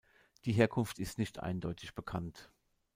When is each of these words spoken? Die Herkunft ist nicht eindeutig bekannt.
Die 0.45 0.51
Herkunft 0.53 0.97
ist 0.97 1.19
nicht 1.19 1.39
eindeutig 1.41 1.93
bekannt. 1.93 2.49